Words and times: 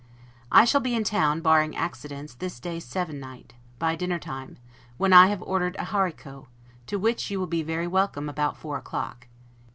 I 0.51 0.65
shall 0.65 0.81
be 0.81 0.95
in 0.95 1.03
town, 1.03 1.41
barring 1.41 1.75
accidents, 1.77 2.33
this 2.33 2.59
day 2.59 2.79
sevennight, 2.79 3.53
by 3.77 3.95
dinnertime; 3.95 4.57
when 4.97 5.13
I 5.13 5.27
have 5.27 5.43
ordered 5.43 5.75
a 5.77 5.85
haricot, 5.85 6.47
to 6.87 6.95
which 6.97 7.29
you 7.29 7.39
will 7.39 7.45
be 7.45 7.61
very 7.61 7.85
welcome, 7.85 8.27
about 8.27 8.57
four 8.57 8.77
o'clock. 8.77 9.27